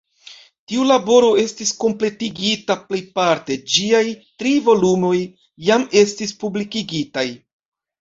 Tiu 0.69 0.85
laboro 0.91 1.29
estis 1.41 1.73
kompletigita 1.83 2.79
plejparte; 2.87 3.59
ĝiaj 3.75 4.03
tri 4.25 4.57
volumoj 4.71 5.15
jam 5.71 5.89
estis 6.07 6.39
publikigitaj. 6.45 7.31